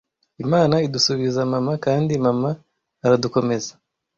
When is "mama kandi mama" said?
1.53-2.49